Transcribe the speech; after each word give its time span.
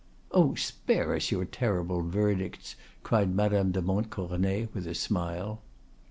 "Oh! 0.31 0.55
spare 0.55 1.13
us 1.13 1.29
your 1.29 1.45
terrible 1.45 2.01
verdicts," 2.01 2.75
cried 3.03 3.35
Madame 3.35 3.71
de 3.71 3.83
Montcornet 3.83 4.73
with 4.73 4.87
a 4.87 4.95
smile. 4.95 5.61